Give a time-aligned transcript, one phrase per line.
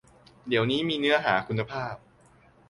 [0.47, 1.95] เดี๋ยวนี้มีเนื้อหาคุณภาพ